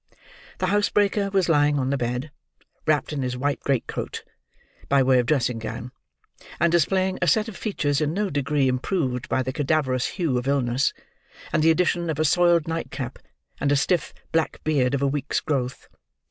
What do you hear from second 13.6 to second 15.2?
a stiff, black beard of a